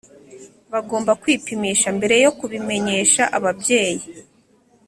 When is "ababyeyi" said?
3.37-4.05